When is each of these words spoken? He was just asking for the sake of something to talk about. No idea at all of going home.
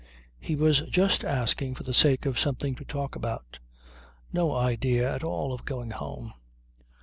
He 0.39 0.55
was 0.55 0.89
just 0.89 1.23
asking 1.23 1.75
for 1.75 1.83
the 1.83 1.93
sake 1.93 2.25
of 2.25 2.39
something 2.39 2.73
to 2.73 2.83
talk 2.83 3.15
about. 3.15 3.59
No 4.33 4.51
idea 4.55 5.13
at 5.13 5.23
all 5.23 5.53
of 5.53 5.63
going 5.63 5.91
home. 5.91 6.33